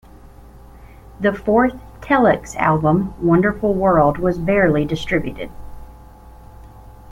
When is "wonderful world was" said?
3.23-4.39